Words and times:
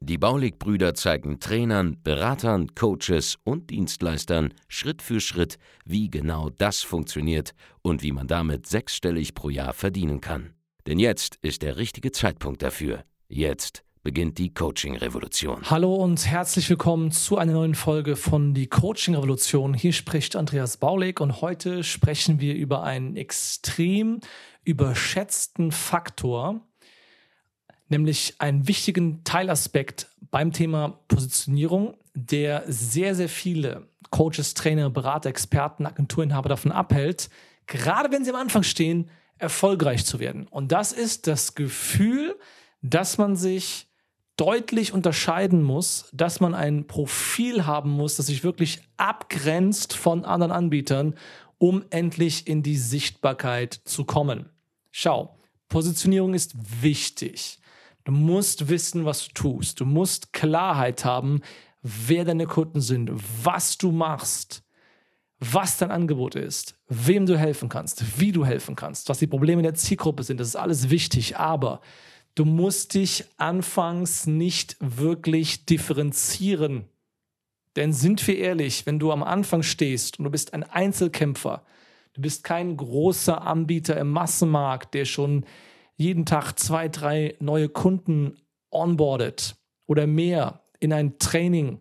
Die 0.00 0.18
Baulig-Brüder 0.18 0.94
zeigen 0.94 1.40
Trainern, 1.40 1.96
Beratern, 2.02 2.74
Coaches 2.74 3.38
und 3.44 3.70
Dienstleistern 3.70 4.54
Schritt 4.68 5.02
für 5.02 5.20
Schritt, 5.20 5.58
wie 5.84 6.10
genau 6.10 6.50
das 6.50 6.82
funktioniert 6.82 7.54
und 7.82 8.02
wie 8.02 8.12
man 8.12 8.26
damit 8.26 8.66
sechsstellig 8.66 9.34
pro 9.34 9.50
Jahr 9.50 9.72
verdienen 9.72 10.20
kann. 10.20 10.54
Denn 10.86 10.98
jetzt 10.98 11.36
ist 11.42 11.62
der 11.62 11.76
richtige 11.76 12.12
Zeitpunkt 12.12 12.62
dafür. 12.62 13.04
Jetzt 13.28 13.84
beginnt 14.02 14.38
die 14.38 14.54
Coaching-Revolution. 14.54 15.62
Hallo 15.68 15.94
und 15.94 16.26
herzlich 16.26 16.70
willkommen 16.70 17.10
zu 17.10 17.36
einer 17.36 17.52
neuen 17.52 17.74
Folge 17.74 18.16
von 18.16 18.54
Die 18.54 18.66
Coaching-Revolution. 18.66 19.74
Hier 19.74 19.92
spricht 19.92 20.34
Andreas 20.34 20.78
Baulig 20.78 21.20
und 21.20 21.42
heute 21.42 21.84
sprechen 21.84 22.40
wir 22.40 22.54
über 22.54 22.84
einen 22.84 23.16
extrem 23.16 24.20
überschätzten 24.64 25.72
Faktor, 25.72 26.60
nämlich 27.88 28.34
einen 28.38 28.68
wichtigen 28.68 29.24
Teilaspekt 29.24 30.08
beim 30.30 30.52
Thema 30.52 31.00
Positionierung, 31.08 31.94
der 32.14 32.64
sehr, 32.66 33.14
sehr 33.14 33.28
viele 33.28 33.88
Coaches, 34.10 34.54
Trainer, 34.54 34.90
Berater, 34.90 35.28
Experten, 35.28 35.86
Agenturinhaber 35.86 36.48
davon 36.48 36.72
abhält, 36.72 37.28
gerade 37.66 38.10
wenn 38.10 38.24
sie 38.24 38.30
am 38.30 38.36
Anfang 38.36 38.62
stehen, 38.62 39.10
erfolgreich 39.38 40.04
zu 40.04 40.18
werden. 40.18 40.48
Und 40.48 40.72
das 40.72 40.92
ist 40.92 41.26
das 41.26 41.54
Gefühl, 41.54 42.36
dass 42.82 43.18
man 43.18 43.36
sich 43.36 43.86
deutlich 44.36 44.92
unterscheiden 44.92 45.62
muss, 45.62 46.08
dass 46.12 46.40
man 46.40 46.54
ein 46.54 46.86
Profil 46.86 47.66
haben 47.66 47.90
muss, 47.90 48.16
das 48.16 48.26
sich 48.26 48.44
wirklich 48.44 48.80
abgrenzt 48.96 49.94
von 49.94 50.24
anderen 50.24 50.52
Anbietern, 50.52 51.14
um 51.58 51.84
endlich 51.90 52.46
in 52.46 52.62
die 52.62 52.76
Sichtbarkeit 52.76 53.74
zu 53.74 54.04
kommen. 54.04 54.48
Schau, 54.90 55.36
Positionierung 55.68 56.34
ist 56.34 56.54
wichtig. 56.82 57.58
Du 58.08 58.14
musst 58.14 58.70
wissen, 58.70 59.04
was 59.04 59.28
du 59.28 59.34
tust. 59.34 59.80
Du 59.80 59.84
musst 59.84 60.32
Klarheit 60.32 61.04
haben, 61.04 61.42
wer 61.82 62.24
deine 62.24 62.46
Kunden 62.46 62.80
sind, 62.80 63.10
was 63.44 63.76
du 63.76 63.92
machst, 63.92 64.62
was 65.40 65.76
dein 65.76 65.90
Angebot 65.90 66.34
ist, 66.34 66.78
wem 66.88 67.26
du 67.26 67.38
helfen 67.38 67.68
kannst, 67.68 68.18
wie 68.18 68.32
du 68.32 68.46
helfen 68.46 68.76
kannst, 68.76 69.10
was 69.10 69.18
die 69.18 69.26
Probleme 69.26 69.60
der 69.60 69.74
Zielgruppe 69.74 70.22
sind. 70.22 70.40
Das 70.40 70.48
ist 70.48 70.56
alles 70.56 70.88
wichtig, 70.88 71.36
aber 71.36 71.82
du 72.34 72.46
musst 72.46 72.94
dich 72.94 73.26
anfangs 73.36 74.26
nicht 74.26 74.78
wirklich 74.80 75.66
differenzieren. 75.66 76.86
Denn 77.76 77.92
sind 77.92 78.26
wir 78.26 78.38
ehrlich, 78.38 78.86
wenn 78.86 78.98
du 78.98 79.12
am 79.12 79.22
Anfang 79.22 79.62
stehst 79.62 80.18
und 80.18 80.24
du 80.24 80.30
bist 80.30 80.54
ein 80.54 80.62
Einzelkämpfer, 80.62 81.62
du 82.14 82.22
bist 82.22 82.42
kein 82.42 82.74
großer 82.74 83.42
Anbieter 83.42 83.98
im 83.98 84.08
Massenmarkt, 84.12 84.94
der 84.94 85.04
schon 85.04 85.44
jeden 85.98 86.24
Tag 86.24 86.52
zwei, 86.58 86.88
drei 86.88 87.36
neue 87.40 87.68
Kunden 87.68 88.38
onboardet 88.70 89.56
oder 89.86 90.06
mehr 90.06 90.62
in 90.78 90.92
ein 90.92 91.18
Training, 91.18 91.80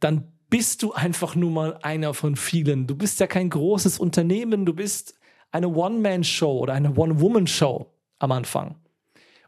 dann 0.00 0.32
bist 0.50 0.82
du 0.82 0.92
einfach 0.92 1.36
nur 1.36 1.50
mal 1.50 1.78
einer 1.82 2.14
von 2.14 2.36
vielen. 2.36 2.86
Du 2.86 2.96
bist 2.96 3.20
ja 3.20 3.26
kein 3.26 3.48
großes 3.48 3.98
Unternehmen, 3.98 4.66
du 4.66 4.74
bist 4.74 5.14
eine 5.52 5.68
One-Man-Show 5.68 6.58
oder 6.58 6.74
eine 6.74 6.94
One-Woman-Show 6.94 7.86
am 8.18 8.32
Anfang. 8.32 8.74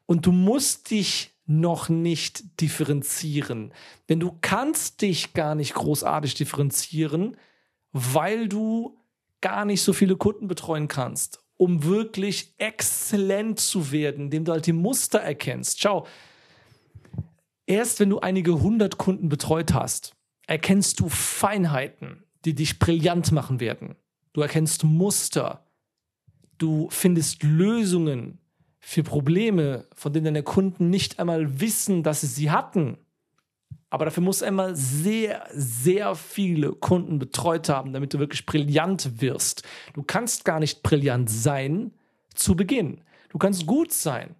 Und 0.06 0.24
du 0.24 0.32
musst 0.32 0.90
dich 0.90 1.32
noch 1.46 1.88
nicht 1.88 2.60
differenzieren. 2.60 3.72
Denn 4.08 4.20
du 4.20 4.38
kannst 4.41 5.03
dich 5.03 5.34
gar 5.34 5.54
nicht 5.54 5.74
großartig 5.74 6.34
differenzieren, 6.34 7.36
weil 7.92 8.48
du 8.48 9.00
gar 9.41 9.64
nicht 9.64 9.82
so 9.82 9.92
viele 9.92 10.16
Kunden 10.16 10.47
betreuen 10.47 10.88
kannst 10.88 11.42
um 11.58 11.84
wirklich 11.84 12.54
exzellent 12.56 13.60
zu 13.60 13.92
werden, 13.92 14.26
indem 14.26 14.44
du 14.46 14.52
halt 14.52 14.66
die 14.66 14.72
Muster 14.72 15.19
erkennst. 15.19 15.82
Schau, 15.82 16.06
erst 17.66 18.00
wenn 18.00 18.08
du 18.08 18.20
einige 18.20 18.62
hundert 18.62 18.96
Kunden 18.96 19.28
betreut 19.28 19.74
hast, 19.74 20.16
erkennst 20.47 21.00
du 21.00 21.10
Feinheiten, 21.10 22.24
die 22.47 22.54
dich 22.54 22.78
brillant 22.78 23.32
machen 23.32 23.60
werden. 23.60 23.97
Du 24.32 24.41
erkennst 24.41 24.84
Muster. 24.84 25.66
Du 26.56 26.88
findest 26.91 27.42
Lösungen 27.42 28.38
für 28.78 29.02
Probleme, 29.02 29.86
von 29.94 30.12
denen 30.12 30.26
deine 30.26 30.42
Kunden 30.42 30.91
nicht 30.91 31.18
einmal 31.18 31.60
wissen, 31.60 32.02
dass 32.02 32.20
sie 32.22 32.28
sie 32.28 32.50
hatten. 32.50 32.98
Aber 33.91 34.04
dafür 34.04 34.22
musst 34.22 34.43
du 34.43 34.47
einmal 34.47 34.76
sehr, 34.76 35.49
sehr 35.53 36.15
viele 36.15 36.72
Kunden 36.72 37.19
betreut 37.19 37.69
haben, 37.69 37.93
damit 37.93 38.12
du 38.12 38.19
wirklich 38.19 38.44
brillant 38.44 39.21
wirst. 39.21 39.62
Du 39.94 40.03
kannst 40.03 40.44
gar 40.44 40.60
nicht 40.60 40.82
brillant 40.82 41.31
sein 41.31 41.93
zu 42.34 42.54
Beginn. 42.54 43.03
Du 43.31 43.38
kannst 43.38 43.66
gut 43.66 43.93
sein, 43.93 44.34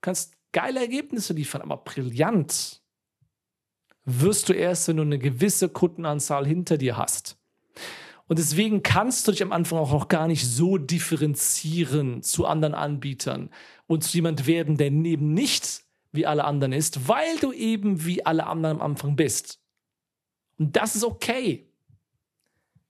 kannst 0.00 0.34
geile 0.52 0.80
Ergebnisse 0.80 1.32
liefern, 1.32 1.62
aber 1.62 1.78
brillant 1.78 2.80
wirst 4.04 4.48
du 4.48 4.52
erst, 4.52 4.88
wenn 4.88 4.96
du 4.96 5.02
eine 5.02 5.18
gewisse 5.18 5.68
Kundenanzahl 5.68 6.46
hinter 6.46 6.76
dir 6.76 6.96
hast. 6.96 7.38
Und 8.26 8.38
deswegen 8.38 8.82
kannst 8.82 9.26
du 9.26 9.32
dich 9.32 9.42
am 9.42 9.52
Anfang 9.52 9.78
auch 9.78 9.92
noch 9.92 10.08
gar 10.08 10.26
nicht 10.26 10.46
so 10.46 10.78
differenzieren 10.78 12.22
zu 12.22 12.46
anderen 12.46 12.74
Anbietern 12.74 13.50
und 13.86 14.04
zu 14.04 14.16
jemand 14.16 14.46
werden, 14.46 14.76
der 14.76 14.90
neben 14.90 15.34
nichts 15.34 15.86
wie 16.12 16.26
alle 16.26 16.44
anderen 16.44 16.72
ist, 16.72 17.08
weil 17.08 17.38
du 17.38 17.52
eben 17.52 18.04
wie 18.04 18.24
alle 18.24 18.46
anderen 18.46 18.80
am 18.80 18.92
Anfang 18.92 19.16
bist. 19.16 19.60
Und 20.58 20.76
das 20.76 20.94
ist 20.94 21.04
okay. 21.04 21.68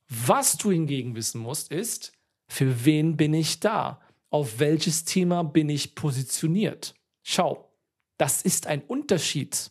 Was 0.09 0.59
du 0.59 0.71
hingegen 0.71 1.15
wissen 1.15 1.41
musst, 1.41 1.71
ist, 1.71 2.13
für 2.49 2.85
wen 2.85 3.17
bin 3.17 3.33
ich 3.33 3.61
da? 3.61 4.01
Auf 4.29 4.59
welches 4.59 5.05
Thema 5.05 5.43
bin 5.43 5.69
ich 5.69 5.95
positioniert? 5.95 6.95
Schau, 7.23 7.73
das 8.19 8.43
ist 8.43 8.67
ein 8.67 8.83
Unterschied, 8.83 9.71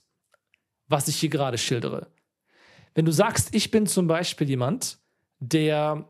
was 0.88 1.08
ich 1.08 1.18
hier 1.18 1.30
gerade 1.30 1.58
schildere. 1.58 2.12
Wenn 2.94 3.06
du 3.06 3.12
sagst, 3.12 3.54
ich 3.54 3.72
bin 3.72 3.88
zum 3.88 4.08
Beispiel 4.08 4.50
jemand, 4.50 5.00
der 5.40 6.08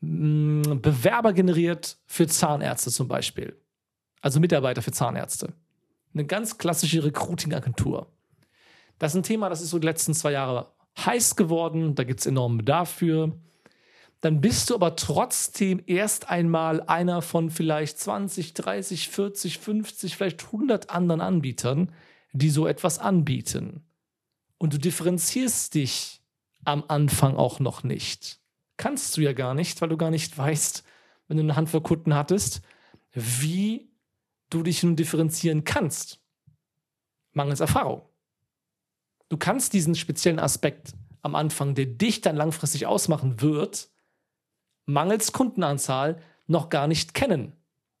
mm, 0.00 0.80
Bewerber 0.80 1.32
generiert 1.32 1.98
für 2.06 2.26
Zahnärzte 2.26 2.90
zum 2.90 3.08
Beispiel, 3.08 3.60
also 4.20 4.40
Mitarbeiter 4.40 4.82
für 4.82 4.92
Zahnärzte. 4.92 5.52
Eine 6.14 6.26
ganz 6.26 6.58
klassische 6.58 7.04
Recruiting-Agentur. 7.04 8.10
Das 8.98 9.12
ist 9.12 9.16
ein 9.16 9.22
Thema, 9.22 9.48
das 9.48 9.60
ist 9.60 9.70
so 9.70 9.78
die 9.78 9.86
letzten 9.86 10.14
zwei 10.14 10.32
Jahre 10.32 10.72
heiß 10.98 11.36
geworden, 11.36 11.94
da 11.94 12.04
gibt 12.04 12.20
es 12.20 12.26
enormen 12.26 12.58
Bedarf 12.58 12.90
für. 12.90 13.38
Dann 14.20 14.40
bist 14.40 14.68
du 14.68 14.74
aber 14.74 14.96
trotzdem 14.96 15.80
erst 15.86 16.28
einmal 16.28 16.80
einer 16.82 17.22
von 17.22 17.50
vielleicht 17.50 17.98
20, 18.00 18.54
30, 18.54 19.08
40, 19.08 19.58
50, 19.58 20.16
vielleicht 20.16 20.46
100 20.46 20.90
anderen 20.90 21.20
Anbietern, 21.20 21.92
die 22.32 22.50
so 22.50 22.66
etwas 22.66 22.98
anbieten. 22.98 23.84
Und 24.58 24.72
du 24.72 24.78
differenzierst 24.78 25.74
dich 25.74 26.20
am 26.64 26.82
Anfang 26.88 27.36
auch 27.36 27.60
noch 27.60 27.84
nicht. 27.84 28.40
Kannst 28.76 29.16
du 29.16 29.20
ja 29.20 29.32
gar 29.32 29.54
nicht, 29.54 29.80
weil 29.80 29.88
du 29.88 29.96
gar 29.96 30.10
nicht 30.10 30.36
weißt, 30.36 30.82
wenn 31.28 31.36
du 31.36 31.44
eine 31.44 31.56
Handvoll 31.56 31.82
Kunden 31.82 32.14
hattest, 32.14 32.62
wie 33.12 33.87
du 34.50 34.62
dich 34.62 34.82
nun 34.82 34.96
differenzieren 34.96 35.64
kannst. 35.64 36.20
Mangels 37.32 37.60
Erfahrung. 37.60 38.02
Du 39.28 39.36
kannst 39.36 39.72
diesen 39.72 39.94
speziellen 39.94 40.38
Aspekt 40.38 40.94
am 41.22 41.34
Anfang, 41.34 41.74
der 41.74 41.86
dich 41.86 42.20
dann 42.20 42.36
langfristig 42.36 42.86
ausmachen 42.86 43.40
wird, 43.40 43.90
mangels 44.86 45.32
Kundenanzahl 45.32 46.20
noch 46.46 46.70
gar 46.70 46.86
nicht 46.86 47.14
kennen. 47.14 47.52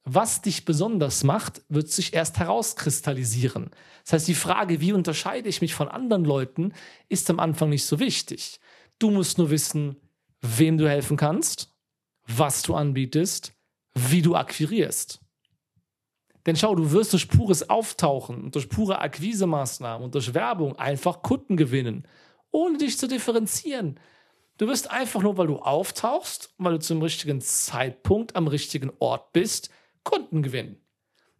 Was 0.04 0.40
dich 0.40 0.64
besonders 0.64 1.22
macht, 1.22 1.62
wird 1.68 1.90
sich 1.90 2.14
erst 2.14 2.38
herauskristallisieren. 2.38 3.70
Das 4.04 4.14
heißt, 4.14 4.28
die 4.28 4.34
Frage, 4.34 4.80
wie 4.80 4.94
unterscheide 4.94 5.50
ich 5.50 5.60
mich 5.60 5.74
von 5.74 5.88
anderen 5.88 6.24
Leuten, 6.24 6.72
ist 7.10 7.28
am 7.28 7.38
Anfang 7.40 7.68
nicht 7.68 7.84
so 7.84 8.00
wichtig. 8.00 8.58
Du 8.98 9.10
musst 9.10 9.36
nur 9.36 9.50
wissen, 9.50 9.96
wem 10.40 10.78
du 10.78 10.88
helfen 10.88 11.18
kannst, 11.18 11.74
was 12.26 12.62
du 12.62 12.74
anbietest, 12.74 13.52
wie 13.94 14.22
du 14.22 14.34
akquirierst. 14.34 15.20
Denn 16.48 16.56
schau, 16.56 16.74
du 16.74 16.92
wirst 16.92 17.12
durch 17.12 17.28
pures 17.28 17.68
Auftauchen 17.68 18.42
und 18.44 18.54
durch 18.54 18.70
pure 18.70 19.02
Akquisemaßnahmen 19.02 20.02
und 20.02 20.14
durch 20.14 20.32
Werbung 20.32 20.76
einfach 20.76 21.20
Kunden 21.20 21.58
gewinnen, 21.58 22.08
ohne 22.50 22.78
dich 22.78 22.96
zu 22.96 23.06
differenzieren. 23.06 24.00
Du 24.56 24.66
wirst 24.66 24.90
einfach 24.90 25.20
nur, 25.20 25.36
weil 25.36 25.46
du 25.46 25.58
auftauchst, 25.58 26.54
weil 26.56 26.72
du 26.72 26.78
zum 26.78 27.02
richtigen 27.02 27.42
Zeitpunkt 27.42 28.34
am 28.34 28.46
richtigen 28.48 28.90
Ort 28.98 29.34
bist, 29.34 29.68
Kunden 30.04 30.42
gewinnen. 30.42 30.78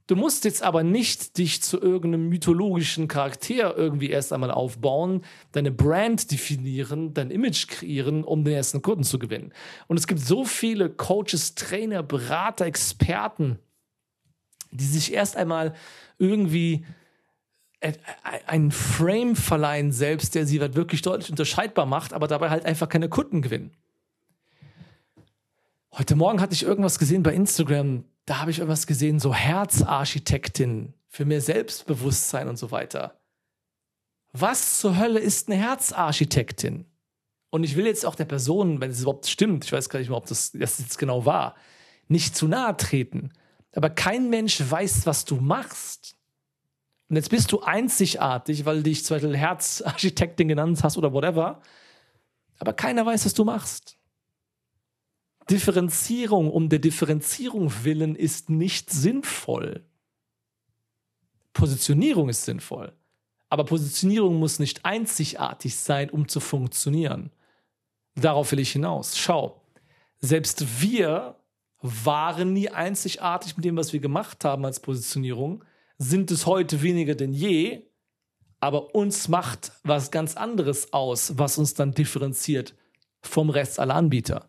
Du 0.09 0.15
musst 0.15 0.45
jetzt 0.45 0.63
aber 0.63 0.83
nicht 0.83 1.39
dich 1.39 1.63
zu 1.63 1.81
irgendeinem 1.81 2.29
mythologischen 2.29 3.09
Charakter 3.09 3.79
irgendwie 3.79 4.11
erst 4.11 4.35
einmal 4.35 4.51
aufbauen, 4.51 5.25
deine 5.53 5.71
Brand 5.71 6.31
definieren, 6.31 7.15
dein 7.15 7.31
Image 7.31 7.67
kreieren, 7.69 8.25
um 8.25 8.45
den 8.45 8.53
ersten 8.53 8.83
Kunden 8.83 9.05
zu 9.05 9.19
gewinnen. 9.19 9.55
Und 9.87 9.97
es 9.97 10.07
gibt 10.07 10.21
so 10.21 10.45
viele 10.45 10.91
Coaches, 10.91 11.55
Trainer, 11.55 12.03
Berater, 12.03 12.67
Experten, 12.67 13.59
die 14.71 14.85
sich 14.85 15.13
erst 15.13 15.37
einmal 15.37 15.75
irgendwie 16.19 16.85
einen 18.47 18.73
Frame 18.73 19.37
verleihen 19.37 19.93
selbst, 19.93 20.35
der 20.35 20.47
sie 20.47 20.61
halt 20.61 20.75
wirklich 20.75 21.03
deutlich 21.03 21.31
unterscheidbar 21.31 21.87
macht, 21.87 22.13
aber 22.13 22.27
dabei 22.27 22.51
halt 22.51 22.65
einfach 22.65 22.89
keine 22.89 23.09
Kunden 23.09 23.41
gewinnen. 23.41 23.71
Heute 25.93 26.17
Morgen 26.17 26.41
hatte 26.41 26.55
ich 26.55 26.65
irgendwas 26.65 26.99
gesehen 26.99 27.23
bei 27.23 27.35
Instagram, 27.35 28.05
da 28.27 28.41
habe 28.41 28.51
ich 28.51 28.59
irgendwas 28.59 28.87
gesehen, 28.87 29.21
so 29.21 29.33
Herzarchitektin 29.33 30.93
für 31.09 31.25
mehr 31.25 31.41
Selbstbewusstsein 31.41 32.49
und 32.49 32.59
so 32.59 32.71
weiter. 32.71 33.19
Was 34.33 34.81
zur 34.81 34.99
Hölle 34.99 35.21
ist 35.21 35.49
eine 35.49 35.57
Herzarchitektin? 35.59 36.85
Und 37.51 37.65
ich 37.65 37.77
will 37.77 37.87
jetzt 37.87 38.05
auch 38.05 38.15
der 38.15 38.27
Person, 38.27 38.81
wenn 38.81 38.91
es 38.91 39.01
überhaupt 39.01 39.27
stimmt, 39.27 39.65
ich 39.65 39.73
weiß 39.73 39.89
gar 39.89 39.99
nicht 39.99 40.09
mehr, 40.09 40.19
ob 40.19 40.27
das, 40.27 40.53
das 40.53 40.79
jetzt 40.79 40.99
genau 40.99 41.25
war, 41.25 41.55
nicht 42.09 42.37
zu 42.37 42.47
nahe 42.47 42.77
treten. 42.77 43.33
Aber 43.79 43.91
kein 43.91 44.29
Mensch 44.29 44.61
weiß, 44.61 45.07
was 45.07 45.25
du 45.25 45.37
machst. 45.37 46.17
Und 47.09 47.15
jetzt 47.15 47.31
bist 47.31 47.53
du 47.53 47.61
einzigartig, 47.61 48.65
weil 48.65 48.79
du 48.79 48.83
dich 48.83 49.05
zum 49.05 49.15
Beispiel 49.15 49.37
Herzarchitektin 49.37 50.49
genannt 50.49 50.83
hast 50.83 50.99
oder 50.99 51.13
whatever. 51.13 51.63
Aber 52.59 52.73
keiner 52.73 53.07
weiß, 53.07 53.25
was 53.25 53.35
du 53.35 53.45
machst. 53.45 53.97
Differenzierung 55.49 56.51
um 56.51 56.69
der 56.69 56.81
Differenzierung 56.81 57.73
willen 57.85 58.17
ist 58.17 58.51
nicht 58.51 58.91
sinnvoll. 58.91 59.85
Positionierung 61.53 62.31
ist 62.31 62.47
sinnvoll. 62.47 62.93
Aber 63.49 63.63
Positionierung 63.63 64.41
muss 64.41 64.59
nicht 64.59 64.85
einzigartig 64.85 65.77
sein, 65.77 66.11
um 66.11 66.27
zu 66.27 66.41
funktionieren. 66.41 67.31
Darauf 68.17 68.51
will 68.51 68.59
ich 68.59 68.73
hinaus. 68.73 69.17
Schau, 69.17 69.63
selbst 70.19 70.83
wir 70.83 71.38
waren 71.81 72.53
nie 72.53 72.69
einzigartig 72.69 73.57
mit 73.57 73.65
dem, 73.65 73.77
was 73.77 73.93
wir 73.93 74.01
gemacht 74.01 74.45
haben 74.45 74.65
als 74.65 74.81
Positionierung, 74.81 75.65
sind 75.99 76.31
es 76.31 76.47
heute 76.47 76.83
weniger 76.83 77.15
denn 77.15 77.33
je, 77.33 77.83
aber 78.61 78.95
uns 78.95 79.29
macht 79.29 79.73
was 79.85 80.11
ganz 80.11 80.37
anderes 80.37 80.93
aus, 80.93 81.39
was 81.39 81.59
uns 81.59 81.75
dann 81.75 81.93
differenziert 81.93 82.75
vom 83.23 83.51
Rest 83.51 83.79
aller 83.79 83.95
Anbieter. 83.95 84.49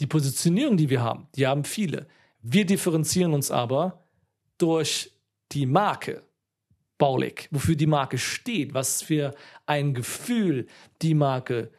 Die 0.00 0.06
Positionierung, 0.06 0.76
die 0.76 0.90
wir 0.90 1.02
haben, 1.02 1.28
die 1.34 1.46
haben 1.46 1.64
viele. 1.64 2.06
Wir 2.40 2.66
differenzieren 2.66 3.34
uns 3.34 3.50
aber 3.50 4.04
durch 4.58 5.12
die 5.52 5.66
Marke 5.66 6.22
Baulig, 6.98 7.48
wofür 7.52 7.76
die 7.76 7.86
Marke 7.86 8.18
steht, 8.18 8.74
was 8.74 9.02
für 9.02 9.32
ein 9.66 9.94
Gefühl 9.94 10.66
die 11.00 11.14
Marke 11.14 11.70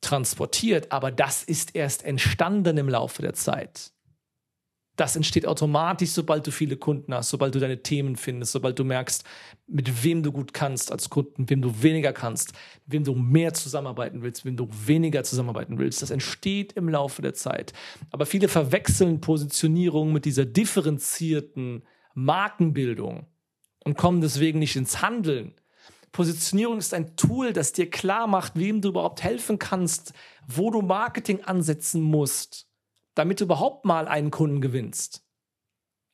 transportiert. 0.00 0.90
Aber 0.90 1.12
das 1.12 1.44
ist 1.44 1.76
erst 1.76 2.04
entstanden 2.04 2.76
im 2.76 2.88
Laufe 2.88 3.22
der 3.22 3.34
Zeit. 3.34 3.92
Das 4.96 5.14
entsteht 5.14 5.46
automatisch, 5.46 6.10
sobald 6.10 6.46
du 6.46 6.50
viele 6.50 6.78
Kunden 6.78 7.12
hast, 7.14 7.28
sobald 7.28 7.54
du 7.54 7.58
deine 7.58 7.82
Themen 7.82 8.16
findest, 8.16 8.52
sobald 8.52 8.78
du 8.78 8.84
merkst, 8.84 9.24
mit 9.66 10.02
wem 10.02 10.22
du 10.22 10.32
gut 10.32 10.54
kannst 10.54 10.90
als 10.90 11.10
Kunden, 11.10 11.50
wem 11.50 11.60
du 11.60 11.82
weniger 11.82 12.14
kannst, 12.14 12.54
wem 12.86 13.04
du 13.04 13.14
mehr 13.14 13.52
zusammenarbeiten 13.52 14.22
willst, 14.22 14.46
wem 14.46 14.56
du 14.56 14.68
weniger 14.86 15.22
zusammenarbeiten 15.22 15.78
willst. 15.78 16.00
Das 16.00 16.10
entsteht 16.10 16.72
im 16.72 16.88
Laufe 16.88 17.20
der 17.20 17.34
Zeit. 17.34 17.74
Aber 18.10 18.24
viele 18.24 18.48
verwechseln 18.48 19.20
Positionierung 19.20 20.14
mit 20.14 20.24
dieser 20.24 20.46
differenzierten 20.46 21.82
Markenbildung 22.14 23.26
und 23.84 23.98
kommen 23.98 24.22
deswegen 24.22 24.60
nicht 24.60 24.76
ins 24.76 25.02
Handeln. 25.02 25.52
Positionierung 26.12 26.78
ist 26.78 26.94
ein 26.94 27.16
Tool, 27.16 27.52
das 27.52 27.74
dir 27.74 27.90
klar 27.90 28.26
macht, 28.26 28.52
wem 28.56 28.80
du 28.80 28.88
überhaupt 28.88 29.22
helfen 29.22 29.58
kannst, 29.58 30.14
wo 30.46 30.70
du 30.70 30.80
Marketing 30.80 31.42
ansetzen 31.44 32.00
musst 32.00 32.65
damit 33.16 33.40
du 33.40 33.44
überhaupt 33.44 33.84
mal 33.84 34.06
einen 34.06 34.30
Kunden 34.30 34.60
gewinnst. 34.60 35.24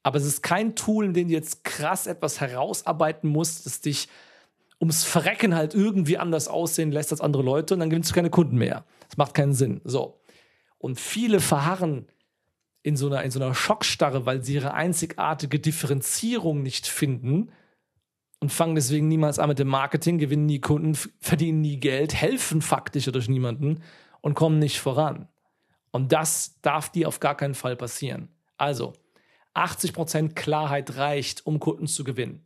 Aber 0.02 0.16
es 0.16 0.24
ist 0.24 0.42
kein 0.42 0.74
Tool, 0.74 1.04
in 1.04 1.14
dem 1.14 1.28
du 1.28 1.34
jetzt 1.34 1.64
krass 1.64 2.06
etwas 2.06 2.40
herausarbeiten 2.40 3.28
musst, 3.28 3.66
das 3.66 3.82
dich 3.82 4.08
ums 4.80 5.04
Verrecken 5.04 5.54
halt 5.54 5.74
irgendwie 5.74 6.18
anders 6.18 6.48
aussehen 6.48 6.90
lässt 6.90 7.12
als 7.12 7.20
andere 7.20 7.42
Leute 7.42 7.74
und 7.74 7.80
dann 7.80 7.90
gewinnst 7.90 8.10
du 8.10 8.14
keine 8.14 8.30
Kunden 8.30 8.56
mehr. 8.56 8.84
Das 9.08 9.16
macht 9.16 9.34
keinen 9.34 9.52
Sinn. 9.52 9.80
So. 9.84 10.20
Und 10.78 10.98
viele 10.98 11.40
verharren 11.40 12.06
in 12.82 12.96
so 12.96 13.06
einer, 13.06 13.22
in 13.22 13.30
so 13.30 13.40
einer 13.40 13.54
Schockstarre, 13.54 14.26
weil 14.26 14.42
sie 14.42 14.54
ihre 14.54 14.74
einzigartige 14.74 15.60
Differenzierung 15.60 16.62
nicht 16.62 16.88
finden 16.88 17.52
und 18.40 18.50
fangen 18.50 18.74
deswegen 18.74 19.06
niemals 19.06 19.38
an 19.38 19.48
mit 19.48 19.60
dem 19.60 19.68
Marketing, 19.68 20.18
gewinnen 20.18 20.46
nie 20.46 20.60
Kunden, 20.60 20.96
verdienen 21.20 21.60
nie 21.60 21.78
Geld, 21.78 22.12
helfen 22.12 22.60
faktisch 22.60 23.04
durch 23.04 23.28
niemanden 23.28 23.82
und 24.20 24.34
kommen 24.34 24.58
nicht 24.58 24.80
voran. 24.80 25.28
Und 25.92 26.10
das 26.10 26.58
darf 26.62 26.90
dir 26.90 27.06
auf 27.06 27.20
gar 27.20 27.36
keinen 27.36 27.54
Fall 27.54 27.76
passieren. 27.76 28.28
Also, 28.56 28.94
80% 29.54 30.34
Klarheit 30.34 30.96
reicht, 30.96 31.46
um 31.46 31.60
Kunden 31.60 31.86
zu 31.86 32.02
gewinnen. 32.02 32.44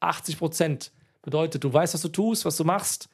80% 0.00 0.90
bedeutet, 1.22 1.62
du 1.62 1.72
weißt, 1.72 1.94
was 1.94 2.02
du 2.02 2.08
tust, 2.08 2.44
was 2.44 2.56
du 2.56 2.64
machst, 2.64 3.08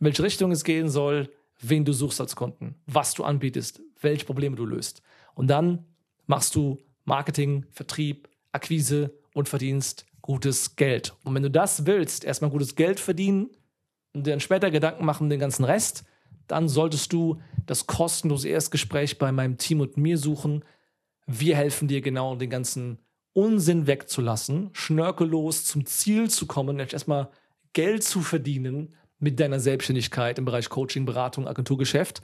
in 0.00 0.06
welche 0.06 0.22
Richtung 0.22 0.50
es 0.50 0.64
gehen 0.64 0.88
soll, 0.88 1.30
wen 1.60 1.84
du 1.84 1.92
suchst 1.92 2.20
als 2.20 2.34
Kunden, 2.34 2.80
was 2.86 3.14
du 3.14 3.24
anbietest, 3.24 3.80
welche 4.00 4.24
Probleme 4.24 4.56
du 4.56 4.64
löst. 4.64 5.02
Und 5.34 5.48
dann 5.48 5.86
machst 6.26 6.54
du 6.54 6.78
Marketing, 7.04 7.66
Vertrieb, 7.70 8.28
Akquise 8.52 9.12
und 9.34 9.48
verdienst 9.48 10.06
gutes 10.20 10.76
Geld. 10.76 11.14
Und 11.24 11.34
wenn 11.34 11.42
du 11.42 11.50
das 11.50 11.86
willst, 11.86 12.24
erstmal 12.24 12.50
gutes 12.50 12.76
Geld 12.76 13.00
verdienen 13.00 13.50
und 14.14 14.26
dann 14.26 14.40
später 14.40 14.70
Gedanken 14.70 15.04
machen, 15.04 15.30
den 15.30 15.40
ganzen 15.40 15.64
Rest, 15.64 16.04
dann 16.52 16.68
solltest 16.68 17.14
du 17.14 17.40
das 17.64 17.86
kostenlose 17.86 18.50
Erstgespräch 18.50 19.18
bei 19.18 19.32
meinem 19.32 19.56
Team 19.56 19.80
und 19.80 19.96
mir 19.96 20.18
suchen. 20.18 20.66
Wir 21.26 21.56
helfen 21.56 21.88
dir 21.88 22.02
genau, 22.02 22.36
den 22.36 22.50
ganzen 22.50 22.98
Unsinn 23.32 23.86
wegzulassen, 23.86 24.68
schnörkellos 24.74 25.64
zum 25.64 25.86
Ziel 25.86 26.28
zu 26.28 26.46
kommen, 26.46 26.76
nämlich 26.76 26.92
erstmal 26.92 27.30
Geld 27.72 28.04
zu 28.04 28.20
verdienen 28.20 28.94
mit 29.18 29.40
deiner 29.40 29.60
Selbstständigkeit 29.60 30.38
im 30.38 30.44
Bereich 30.44 30.68
Coaching, 30.68 31.06
Beratung, 31.06 31.48
Agenturgeschäft 31.48 32.20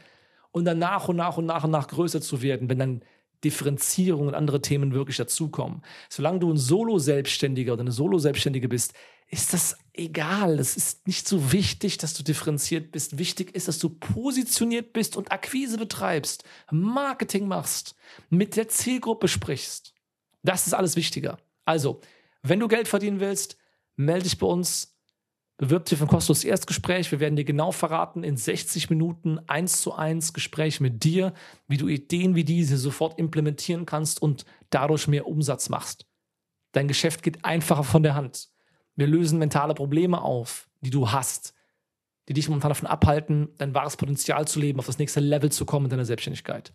und 0.51 0.67
dann 0.67 0.79
nach 0.79 1.09
und 1.09 1.17
nach 1.17 1.39
und 1.39 1.47
nach 1.47 1.65
und 1.65 1.71
nach 1.71 1.89
größer 1.89 2.21
zu 2.21 2.43
werden, 2.43 2.69
wenn 2.69 2.79
dann 2.79 3.03
Differenzierung 3.45 4.27
und 4.27 4.35
andere 4.35 4.61
Themen 4.61 4.93
wirklich 4.93 5.17
dazukommen. 5.17 5.83
Solange 6.09 6.41
du 6.41 6.53
ein 6.53 6.57
Solo-Selbstständiger 6.57 7.73
oder 7.75 7.83
eine 7.83 7.93
Solo-Selbstständige 7.93 8.69
bist, 8.69 8.95
ist 9.31 9.53
das 9.53 9.77
egal. 9.93 10.59
Es 10.59 10.77
ist 10.77 11.07
nicht 11.07 11.29
so 11.29 11.53
wichtig, 11.53 11.99
dass 11.99 12.15
du 12.15 12.23
differenziert 12.23 12.91
bist. 12.93 13.19
Wichtig 13.19 13.55
ist, 13.55 13.69
dass 13.69 13.79
du 13.79 13.91
positioniert 13.91 14.93
bist 14.93 15.17
und 15.17 15.31
Akquise 15.33 15.77
betreibst, 15.77 16.45
Marketing 16.71 17.47
machst, 17.47 17.95
mit 18.31 18.57
der 18.57 18.69
Zielgruppe 18.69 19.29
sprichst. 19.29 19.95
Das 20.43 20.67
ist 20.67 20.73
alles 20.73 20.97
wichtiger. 20.97 21.39
Also, 21.65 22.01
wenn 22.43 22.61
du 22.61 22.69
Geld 22.69 22.89
verdienen 22.89 23.21
willst, 23.21 23.59
melde 23.97 24.25
dich 24.25 24.39
bei 24.39 24.47
uns. 24.47 24.98
Bewirb 25.59 25.85
dich 25.87 25.99
für 25.99 26.05
ein 26.05 26.09
kostenloses 26.09 26.45
Erstgespräch. 26.45 27.11
Wir 27.11 27.19
werden 27.19 27.35
dir 27.35 27.45
genau 27.45 27.73
verraten, 27.73 28.23
in 28.23 28.37
60 28.37 28.91
Minuten 28.91 29.41
eins 29.49 29.83
zu 29.83 29.93
eins 29.93 30.33
Gespräch 30.33 30.79
mit 30.81 31.03
dir, 31.03 31.35
wie 31.67 31.77
du 31.77 31.89
Ideen 31.89 32.37
wie 32.37 32.45
diese 32.45 32.79
sofort 32.79 33.19
implementieren 33.19 33.85
kannst 33.85 34.23
und 34.23 34.45
dadurch 34.71 35.09
mehr 35.09 35.27
Umsatz 35.27 35.69
machst. 35.69 36.07
Dein 36.73 36.87
Geschäft 36.87 37.25
geht 37.25 37.45
einfacher 37.45 37.83
von 37.83 38.05
der 38.05 38.15
Hand. 38.15 38.51
Wir 38.95 39.09
lösen 39.09 39.41
mentale 39.41 39.75
Probleme 39.75 40.23
auf, 40.23 40.69
die 40.81 40.91
du 40.91 41.11
hast, 41.11 41.55
die 42.29 42.35
dich 42.35 42.49
momentan 42.49 42.71
davon 42.71 42.87
abhalten, 42.87 43.49
dein 43.59 43.75
wahres 43.75 43.97
Potenzial 43.97 44.47
zu 44.47 44.61
leben, 44.61 44.79
auf 44.79 44.87
das 44.87 44.99
nächste 44.99 45.19
Level 45.19 45.51
zu 45.51 45.65
kommen 45.65 45.87
in 45.87 45.91
deiner 45.91 46.05
Selbstständigkeit. 46.05 46.73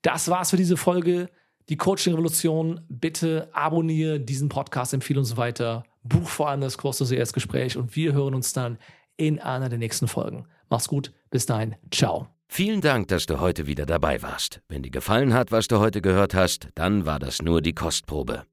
Das 0.04 0.30
war's 0.30 0.52
für 0.52 0.58
diese 0.58 0.78
Folge. 0.78 1.30
Die 1.70 1.78
Coaching-Revolution. 1.78 2.82
Bitte 2.90 3.50
abonniere 3.54 4.20
diesen 4.20 4.50
Podcast, 4.50 4.94
empfehle 4.94 5.20
uns 5.20 5.38
weiter. 5.38 5.86
Buch 6.04 6.28
vor 6.28 6.50
allem 6.50 6.62
das 6.62 6.78
kostenlose 6.78 7.16
Erstgespräch 7.16 7.78
und 7.78 7.96
wir 7.96 8.14
hören 8.14 8.36
uns 8.36 8.54
dann 8.54 8.78
in 9.18 9.40
einer 9.40 9.70
der 9.70 9.80
nächsten 9.80 10.08
Folgen. 10.08 10.46
Mach's 10.70 10.88
gut. 10.88 11.12
Bis 11.30 11.46
dahin. 11.46 11.76
Ciao. 11.92 12.28
Vielen 12.50 12.82
Dank, 12.82 13.08
dass 13.08 13.26
du 13.26 13.40
heute 13.40 13.66
wieder 13.66 13.86
dabei 13.86 14.22
warst. 14.22 14.60
Wenn 14.68 14.84
dir 14.84 14.92
gefallen 14.92 15.34
hat, 15.34 15.52
was 15.52 15.70
du 15.70 15.80
heute 15.80 16.02
gehört 16.02 16.36
hast, 16.36 16.68
dann 16.76 17.06
war 17.06 17.20
das 17.20 17.42
nur 17.42 17.62
die 17.62 17.74
Kostprobe. 17.74 18.44